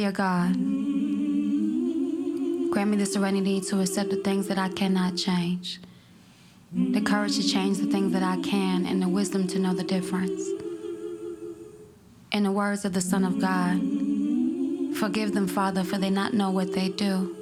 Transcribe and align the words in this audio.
Dear 0.00 0.12
God, 0.12 0.54
grant 2.70 2.88
me 2.88 2.96
the 2.96 3.04
serenity 3.04 3.60
to 3.60 3.80
accept 3.82 4.08
the 4.08 4.16
things 4.16 4.48
that 4.48 4.56
I 4.56 4.70
cannot 4.70 5.18
change, 5.18 5.78
the 6.72 7.02
courage 7.02 7.36
to 7.36 7.46
change 7.46 7.76
the 7.76 7.86
things 7.86 8.14
that 8.14 8.22
I 8.22 8.40
can, 8.40 8.86
and 8.86 9.02
the 9.02 9.08
wisdom 9.10 9.46
to 9.48 9.58
know 9.58 9.74
the 9.74 9.84
difference. 9.84 10.40
In 12.32 12.44
the 12.44 12.50
words 12.50 12.86
of 12.86 12.94
the 12.94 13.02
Son 13.02 13.26
of 13.26 13.38
God, 13.38 13.76
forgive 14.96 15.34
them, 15.34 15.46
Father, 15.46 15.84
for 15.84 15.98
they 15.98 16.08
not 16.08 16.32
know 16.32 16.50
what 16.50 16.72
they 16.72 16.88
do. 16.88 17.36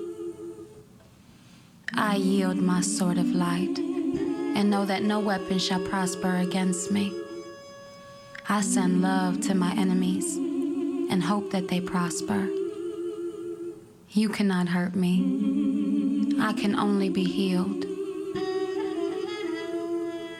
I 1.94 2.16
yield 2.16 2.56
my 2.56 2.80
sword 2.80 3.18
of 3.18 3.28
light 3.28 3.78
and 3.78 4.68
know 4.68 4.84
that 4.84 5.04
no 5.04 5.20
weapon 5.20 5.60
shall 5.60 5.86
prosper 5.86 6.38
against 6.38 6.90
me. 6.90 7.16
I 8.48 8.62
send 8.62 9.00
love 9.00 9.42
to 9.42 9.54
my 9.54 9.70
enemies 9.74 10.47
and 11.10 11.22
hope 11.22 11.50
that 11.50 11.68
they 11.68 11.80
prosper. 11.80 12.48
You 14.10 14.28
cannot 14.28 14.68
hurt 14.68 14.94
me. 14.94 16.34
I 16.40 16.52
can 16.52 16.74
only 16.74 17.08
be 17.08 17.24
healed. 17.24 17.84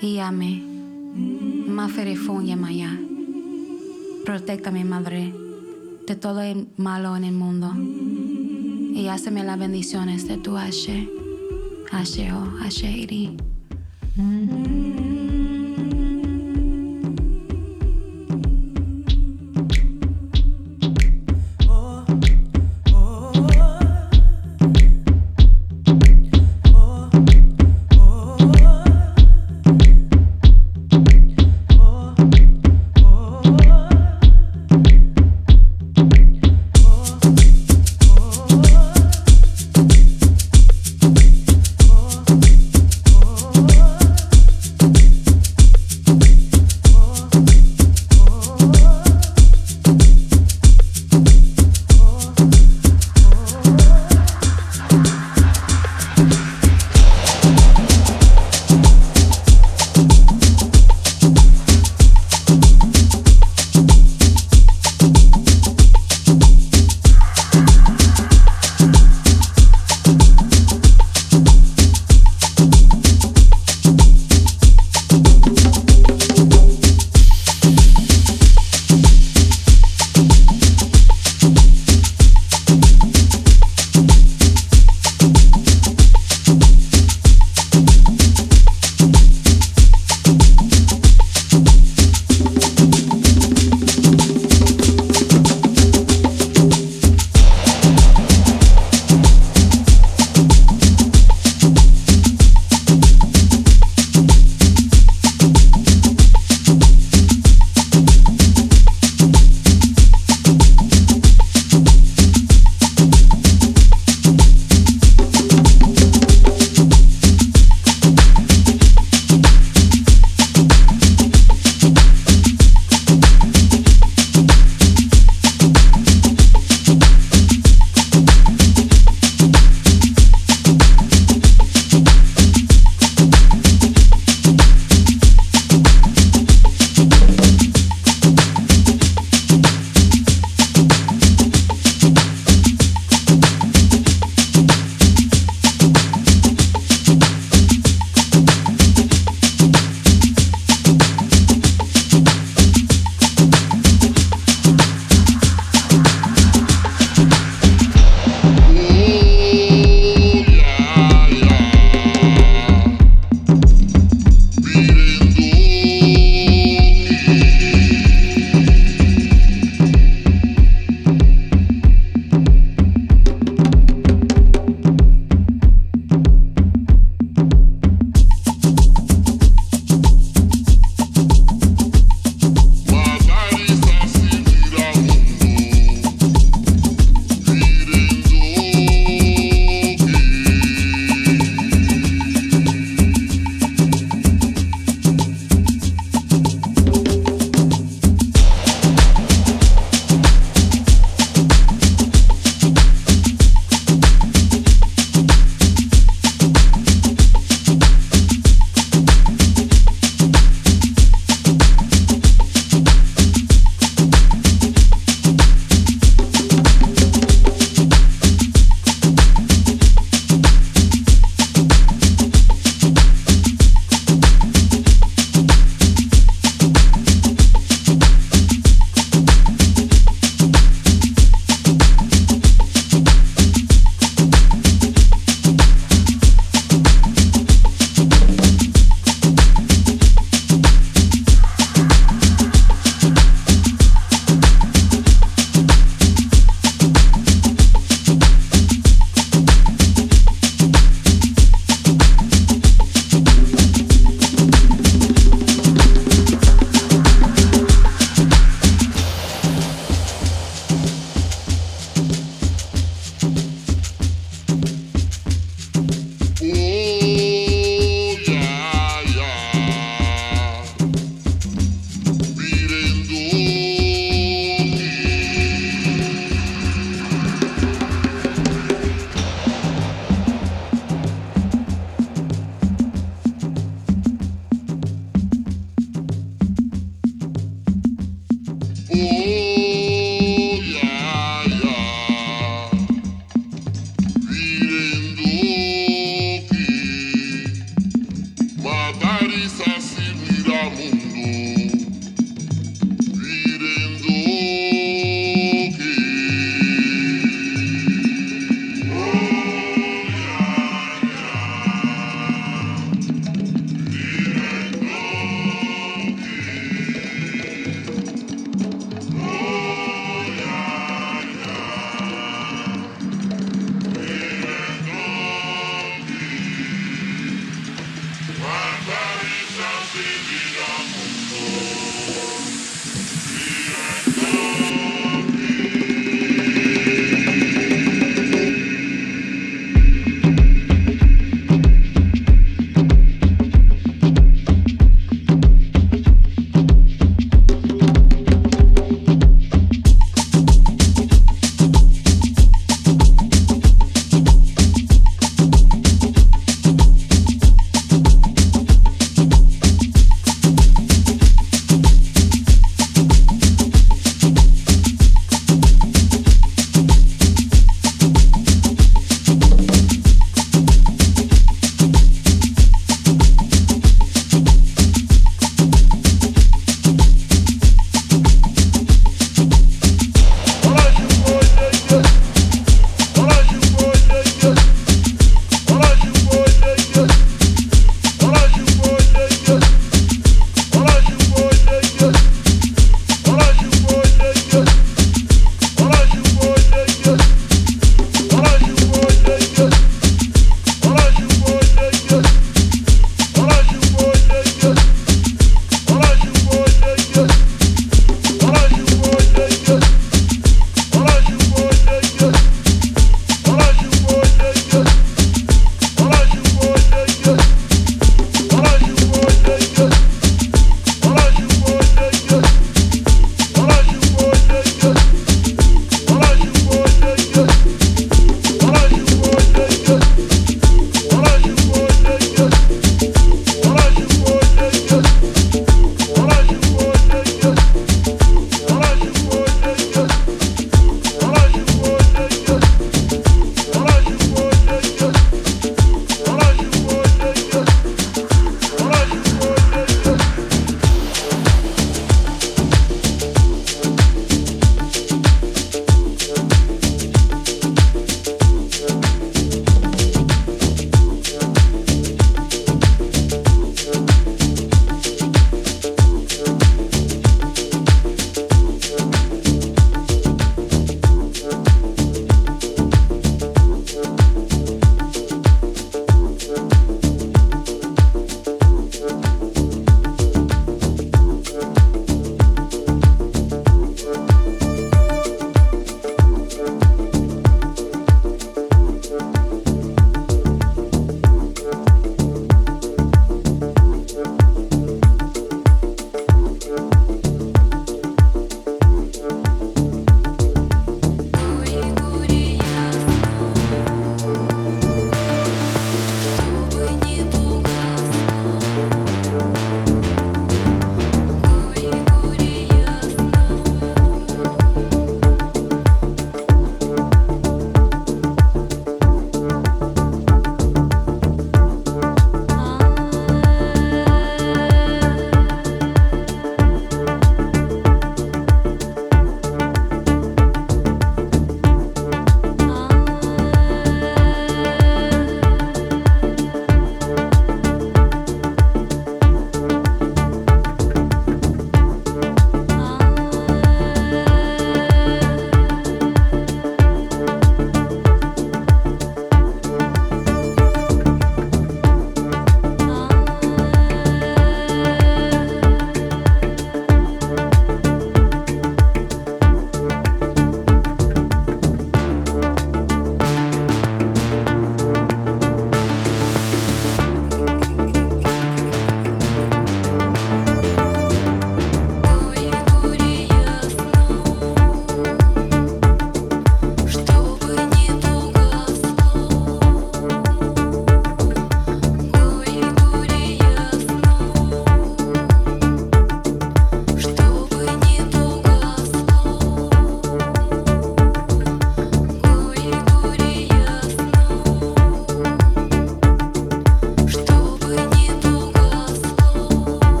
Yame, 0.00 0.62
maferifunya 1.68 2.58
maya. 2.58 2.96
Protéctame, 4.24 4.84
Madre, 4.84 5.32
de 6.06 6.14
todo 6.16 6.40
el 6.40 6.68
malo 6.76 7.14
en 7.16 7.24
el 7.24 7.32
mundo. 7.32 7.72
Y 8.94 9.08
háceme 9.08 9.44
las 9.44 9.58
bendiciones 9.58 10.26
de 10.26 10.38
tu 10.38 10.56
Ashe. 10.56 11.08
Ashe 11.92 12.32
o 12.32 12.64
Ashe 12.64 13.06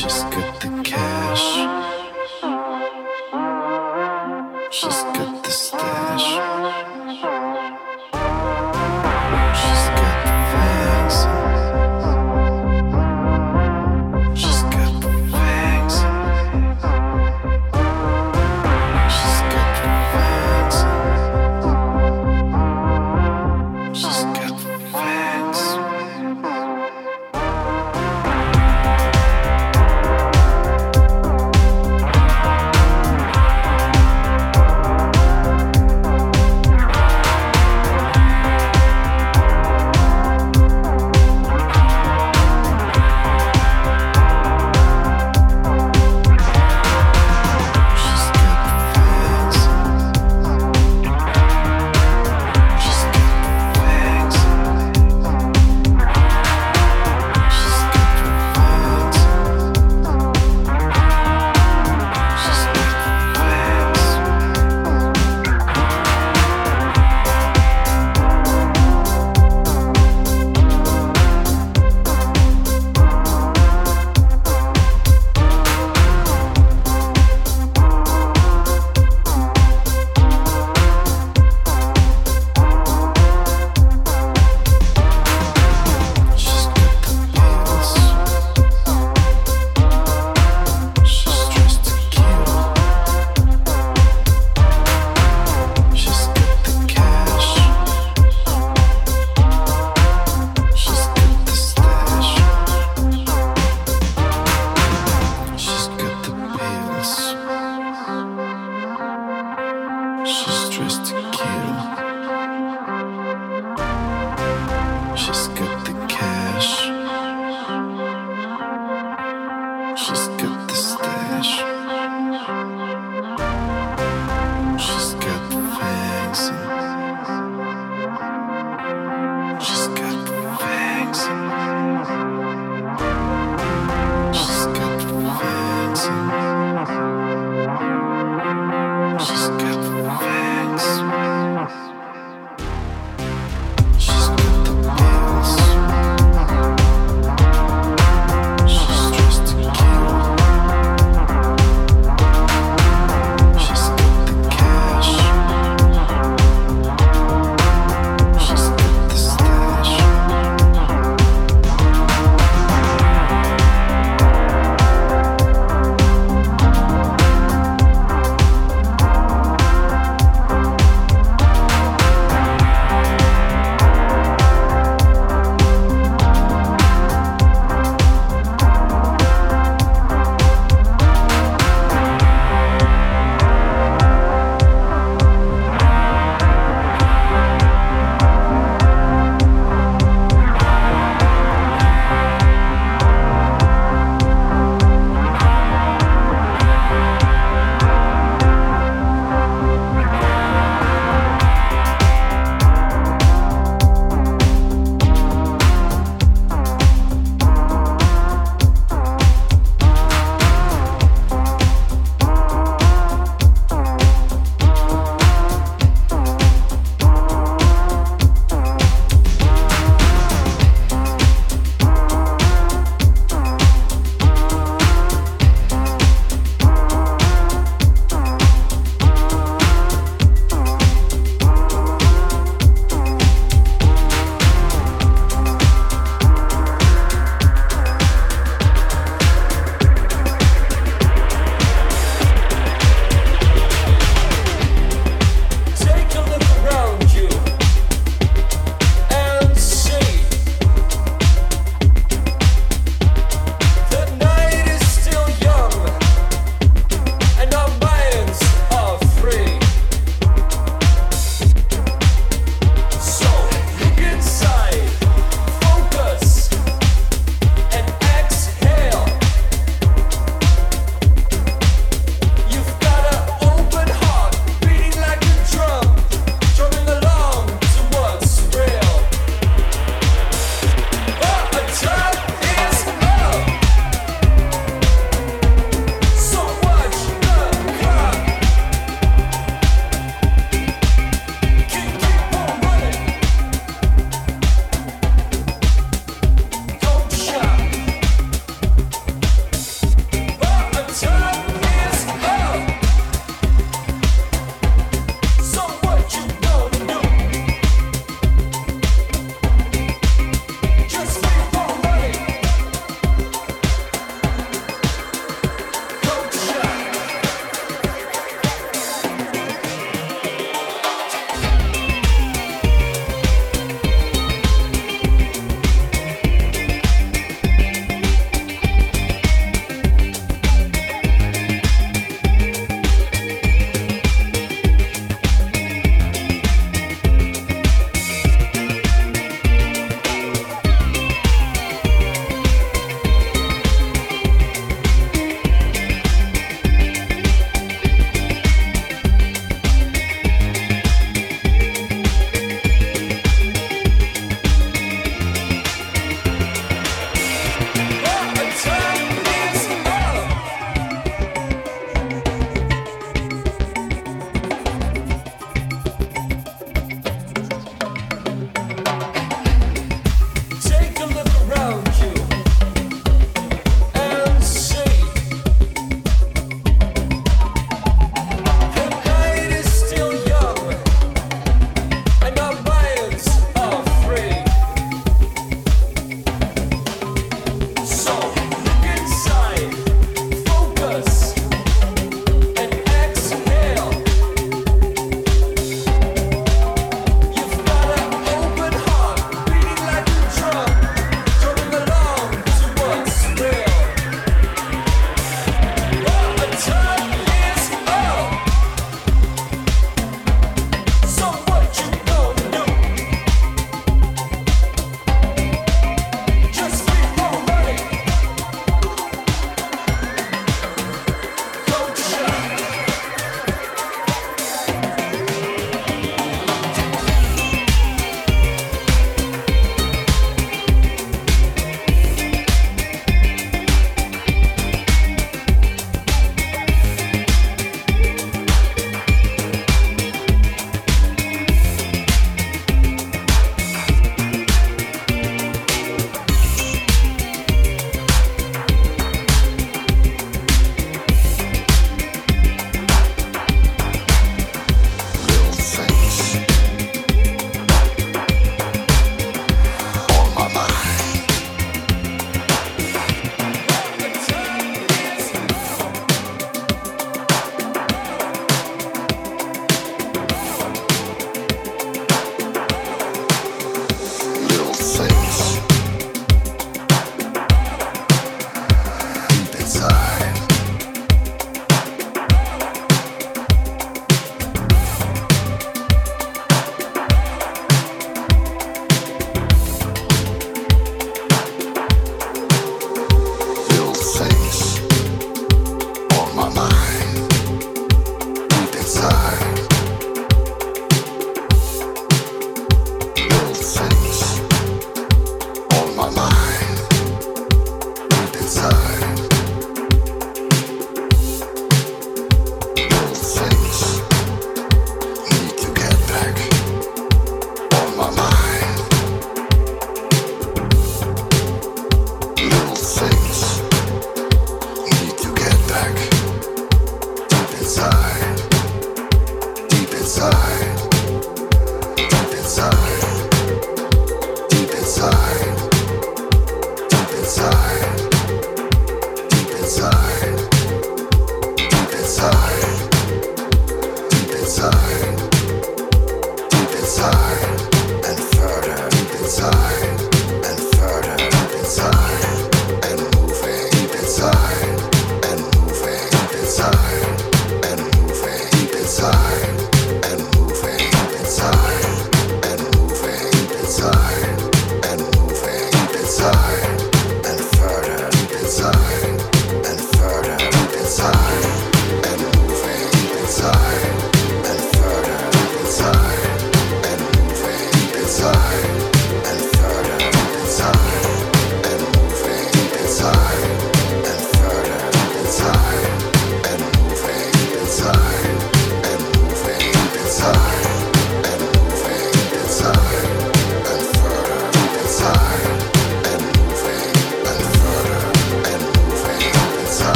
just 0.00 0.30
got 0.30 0.60
the 0.60 0.82
cat. 0.84 1.07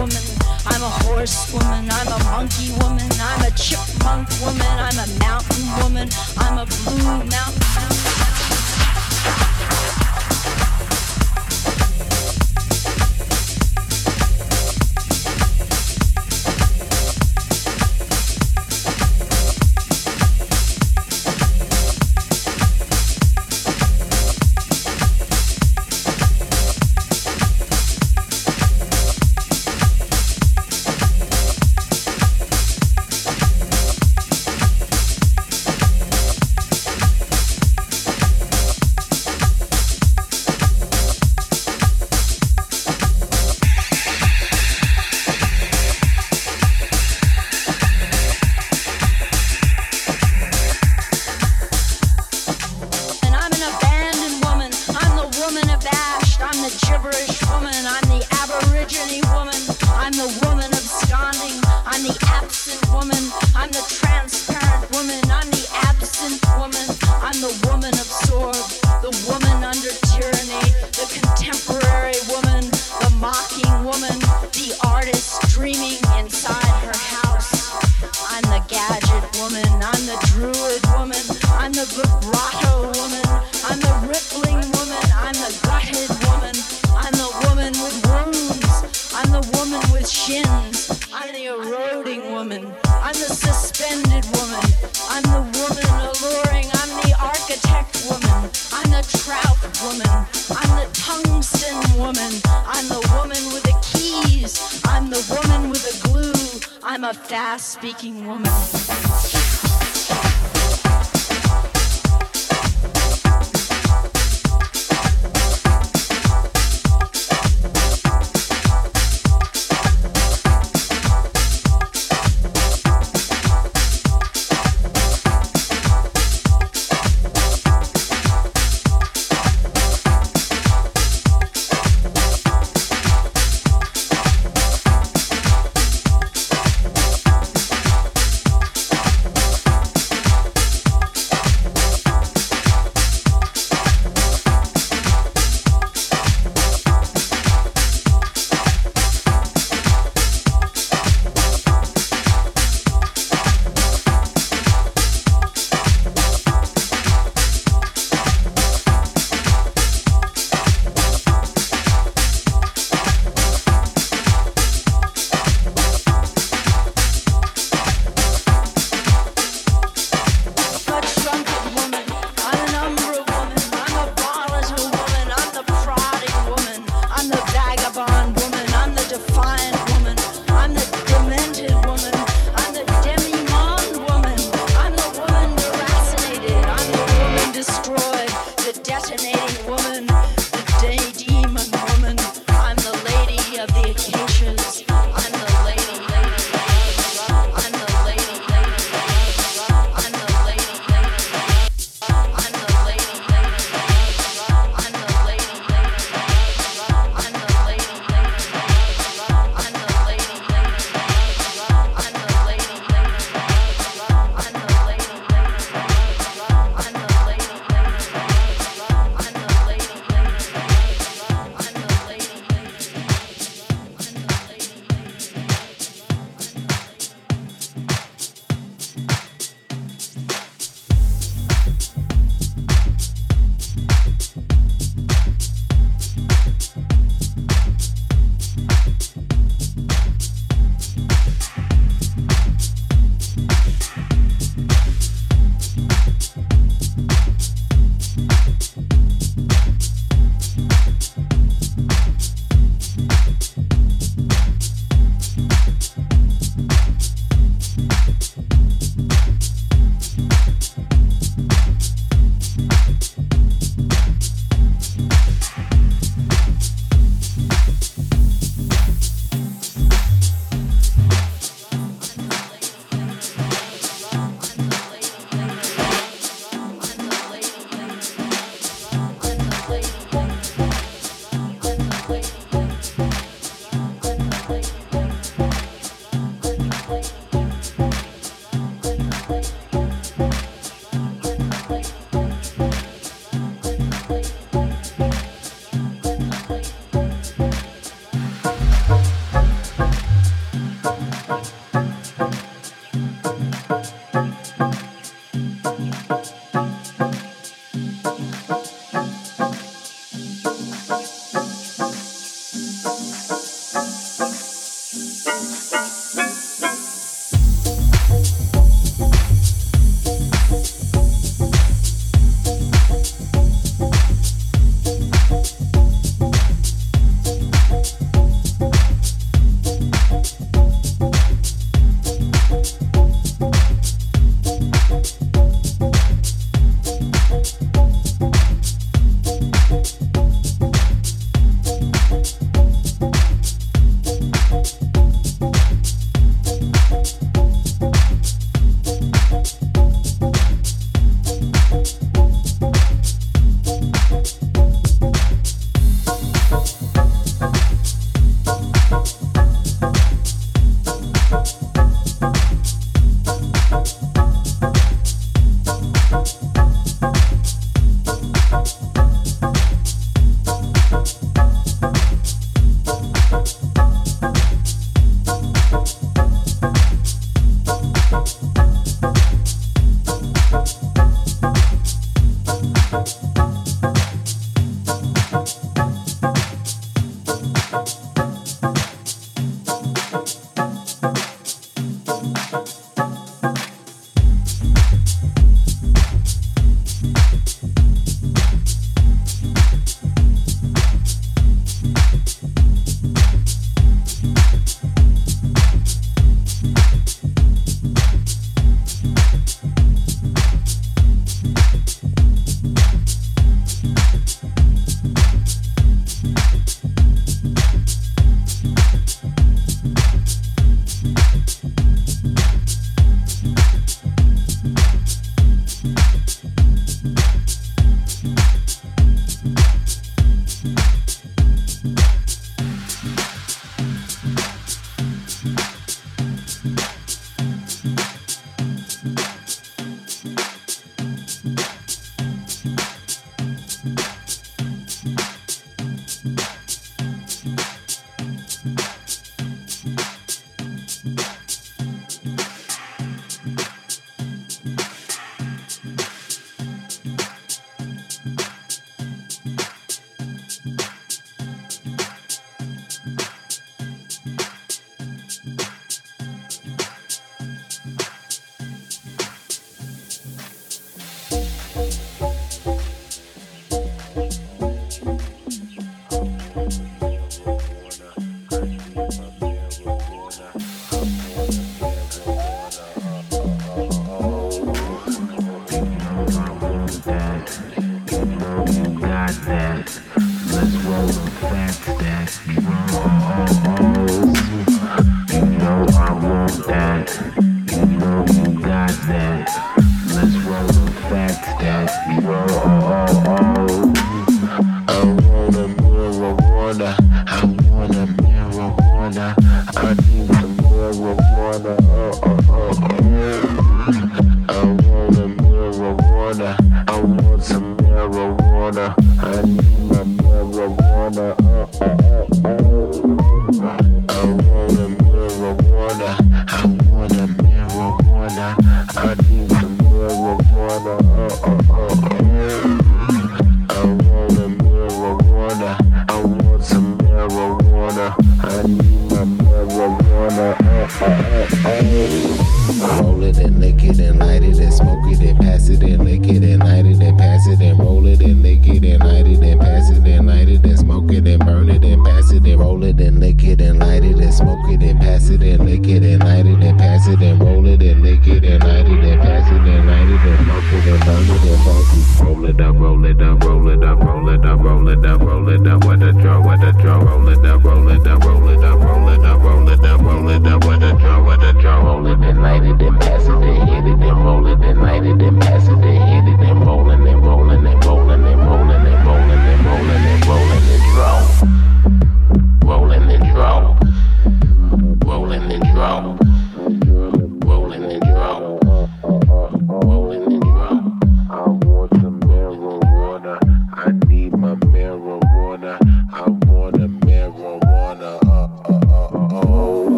woman, 0.00 0.16
I'm 0.64 0.82
a 0.82 0.88
horse 1.04 1.52
woman, 1.52 1.90
I'm 1.90 2.08
a 2.08 2.24
monkey 2.24 2.72
woman, 2.80 3.06
I'm 3.20 3.42
a 3.42 3.50
chipmunk 3.50 4.28
woman, 4.40 4.62
I'm 4.62 4.98
a 4.98 5.06
mountain 5.18 5.82
woman, 5.82 6.08
I'm 6.38 6.58
a 6.58 6.66
blue 6.66 7.24
mountain. 7.28 8.09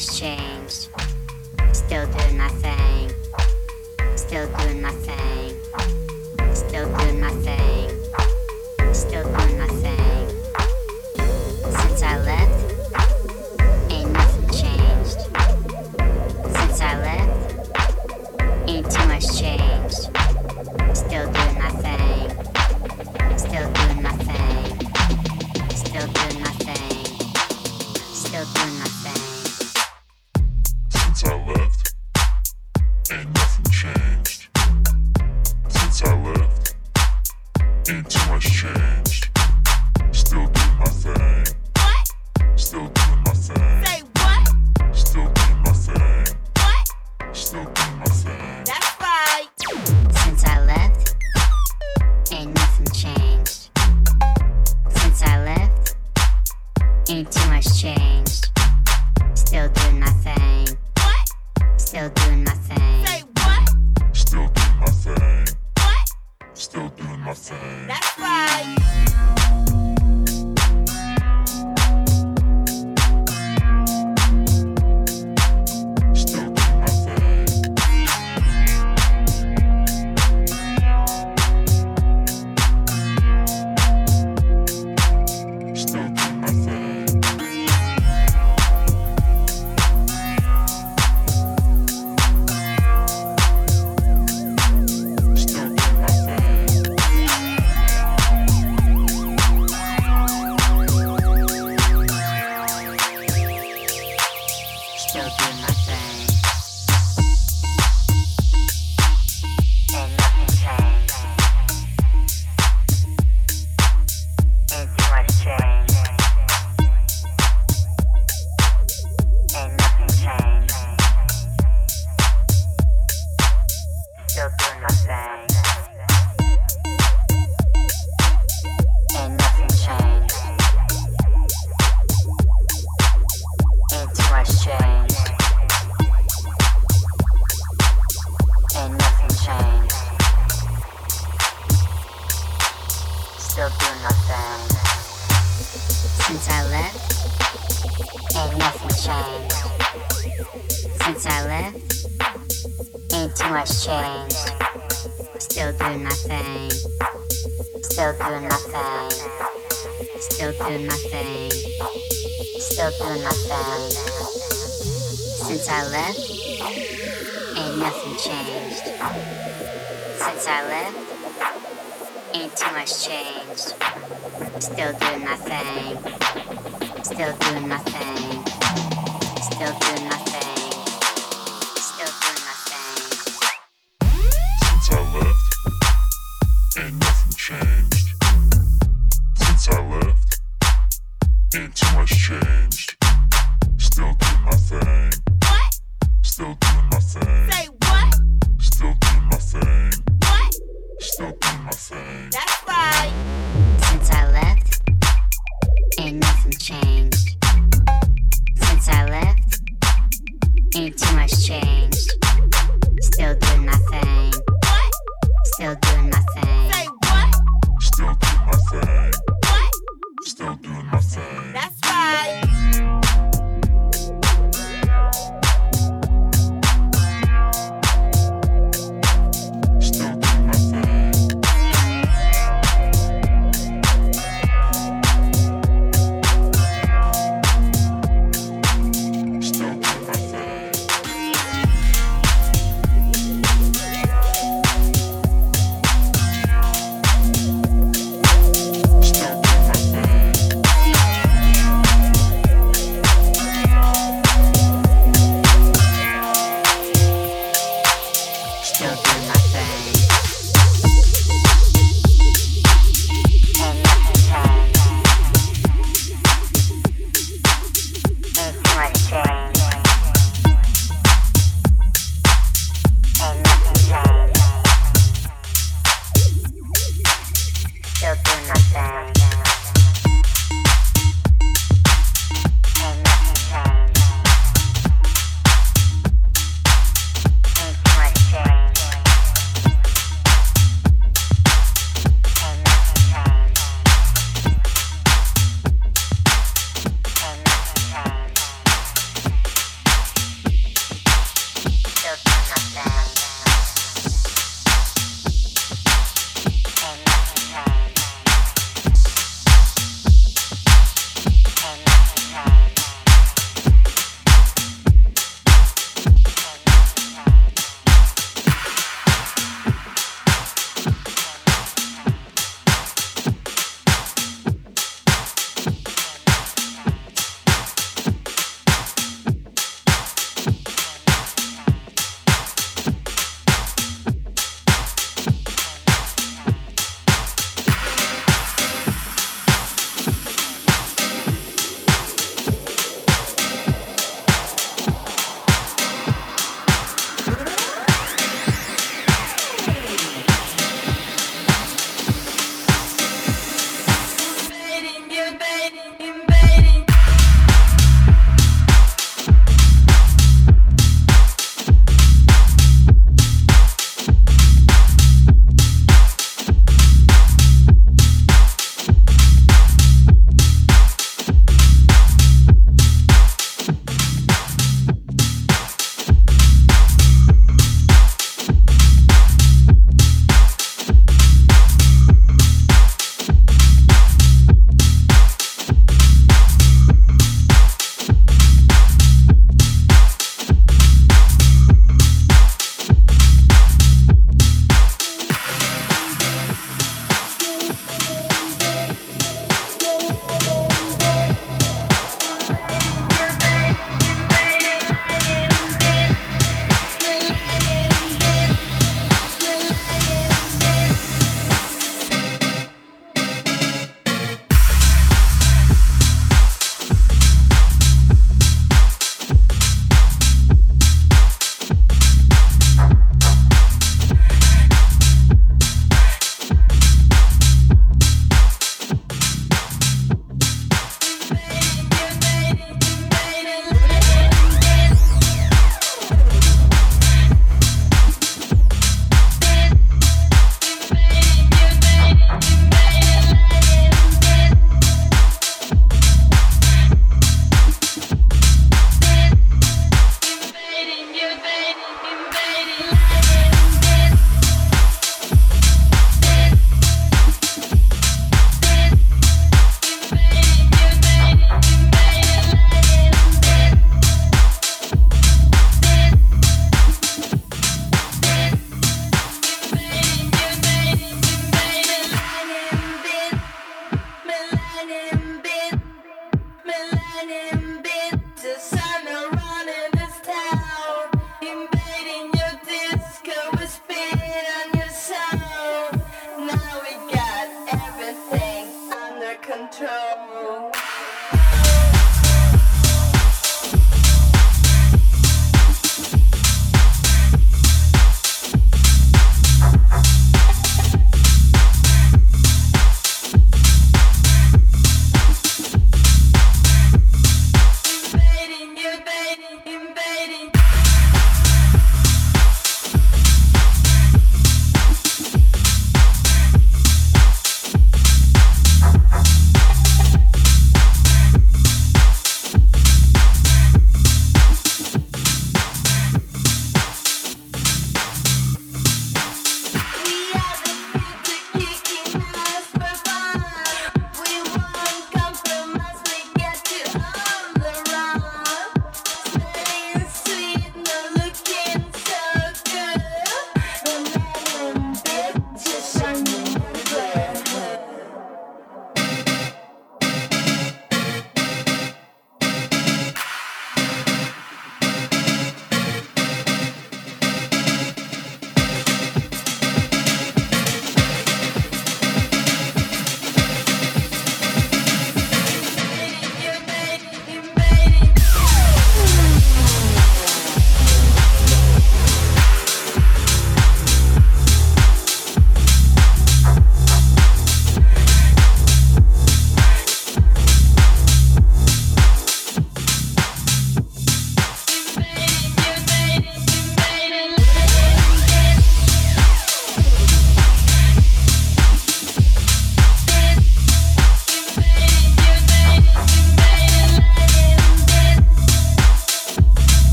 Ain't 0.00 0.39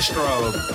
the 0.00 0.14
strobe. 0.14 0.69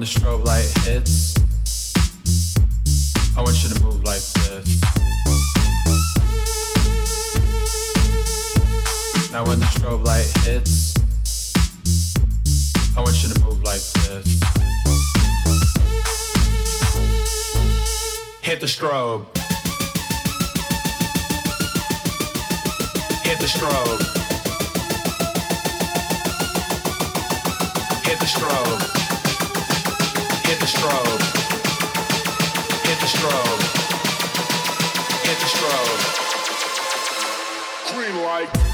the 0.00 0.06
strobe 0.06 0.49
strobe. 33.10 33.60
Get 35.24 35.36
the 35.40 35.46
strobe. 35.46 36.00
Green 37.92 38.22
light. 38.22 38.69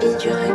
Me 0.00 0.14
déshabille 0.14 0.47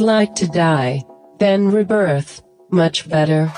Like 0.00 0.34
to 0.36 0.46
die, 0.48 1.04
then 1.38 1.70
rebirth, 1.70 2.42
much 2.70 3.06
better. 3.06 3.52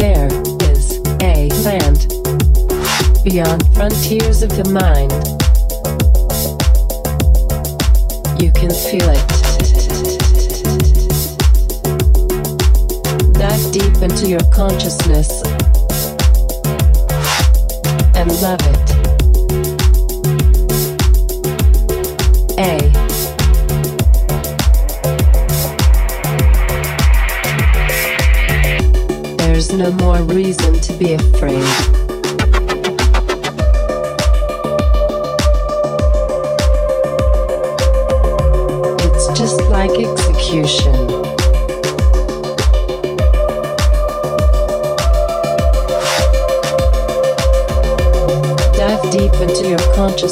There 0.00 0.26
is 0.72 0.98
a 1.22 1.48
land 1.62 2.08
beyond 3.22 3.72
frontiers 3.72 4.42
of 4.42 4.50
the 4.56 4.68
mind. 4.72 5.12
You 8.42 8.50
can 8.50 8.70
feel 8.74 9.08
it. 9.08 9.22
Dive 13.34 13.72
deep 13.72 14.02
into 14.02 14.28
your 14.28 14.44
consciousness 14.50 15.61
and 18.22 18.40
love 18.40 18.60
it. 18.62 18.90
A. 22.56 22.78
There's 29.38 29.72
no 29.72 29.90
more 29.92 30.22
reason 30.22 30.74
to 30.74 30.92
be 30.92 31.14
afraid. 31.14 31.64
It's 39.04 39.26
just 39.36 39.62
like 39.68 39.90
execution. 39.98 40.91
Into 50.04 50.28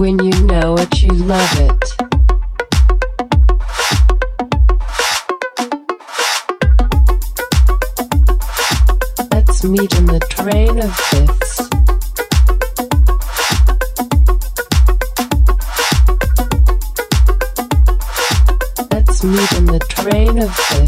When 0.00 0.18
you 0.24 0.32
know 0.44 0.76
it, 0.78 1.02
you 1.02 1.10
love 1.12 1.60
it. 1.60 1.94
Let's 9.30 9.62
meet 9.62 9.94
in 9.98 10.06
the 10.06 10.20
train 10.30 10.78
of 10.78 10.96
fifths. 10.96 11.68
Let's 18.90 19.22
meet 19.22 19.52
in 19.52 19.66
the 19.66 19.80
train 19.80 20.38
of 20.38 20.56
fifth. 20.56 20.79